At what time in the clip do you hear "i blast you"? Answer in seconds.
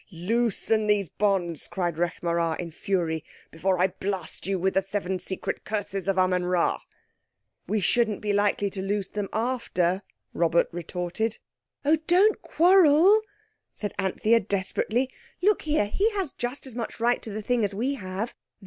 3.79-4.57